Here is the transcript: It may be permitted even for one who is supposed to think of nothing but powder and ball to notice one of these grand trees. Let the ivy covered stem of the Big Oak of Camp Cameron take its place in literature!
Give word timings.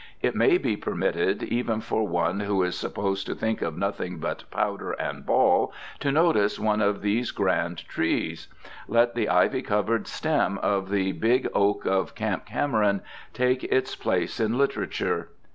It 0.19 0.33
may 0.35 0.57
be 0.57 0.75
permitted 0.75 1.43
even 1.43 1.79
for 1.79 2.07
one 2.07 2.39
who 2.39 2.63
is 2.63 2.75
supposed 2.75 3.27
to 3.27 3.35
think 3.35 3.61
of 3.61 3.77
nothing 3.77 4.17
but 4.17 4.45
powder 4.49 4.93
and 4.93 5.23
ball 5.23 5.71
to 5.99 6.11
notice 6.11 6.57
one 6.57 6.81
of 6.81 7.03
these 7.03 7.29
grand 7.29 7.87
trees. 7.87 8.47
Let 8.87 9.13
the 9.13 9.29
ivy 9.29 9.61
covered 9.61 10.07
stem 10.07 10.57
of 10.63 10.89
the 10.89 11.11
Big 11.11 11.47
Oak 11.53 11.85
of 11.85 12.15
Camp 12.15 12.47
Cameron 12.47 13.03
take 13.31 13.63
its 13.65 13.95
place 13.95 14.39
in 14.39 14.57
literature! 14.57 15.29